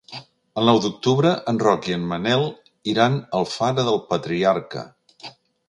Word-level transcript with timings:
El 0.61 0.69
nou 0.69 0.79
d'octubre 0.85 1.33
en 1.51 1.59
Roc 1.65 1.85
i 1.91 1.95
en 1.99 2.07
Manel 2.13 2.47
iran 2.95 3.21
a 3.21 3.29
Alfara 3.43 3.87
del 3.91 4.03
Patriarca. 4.15 4.87